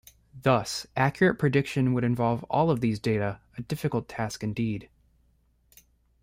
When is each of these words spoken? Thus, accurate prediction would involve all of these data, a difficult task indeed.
Thus, 0.41 0.87
accurate 0.97 1.37
prediction 1.37 1.93
would 1.93 2.03
involve 2.03 2.43
all 2.45 2.71
of 2.71 2.81
these 2.81 2.97
data, 2.97 3.39
a 3.55 3.61
difficult 3.61 4.09
task 4.09 4.43
indeed. 4.43 4.89